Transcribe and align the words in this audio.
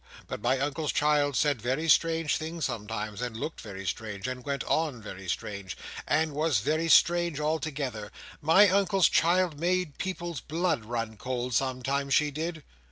But 0.25 0.41
my 0.41 0.57
Uncle's 0.57 0.91
child 0.91 1.35
said 1.35 1.61
very 1.61 1.87
strange 1.87 2.37
things 2.37 2.65
sometimes, 2.65 3.21
and 3.21 3.37
looked 3.37 3.61
very 3.61 3.85
strange, 3.85 4.27
and 4.27 4.43
went 4.43 4.63
on 4.63 4.99
very 4.99 5.27
strange, 5.29 5.77
and 6.07 6.33
was 6.33 6.57
very 6.59 6.89
strange 6.89 7.39
altogether. 7.39 8.11
My 8.41 8.67
Uncle's 8.67 9.07
child 9.09 9.59
made 9.59 9.99
people's 9.99 10.41
blood 10.41 10.85
run 10.85 11.17
cold, 11.17 11.53
some 11.53 11.83
times, 11.83 12.15
she 12.15 12.31
did!" 12.31 12.63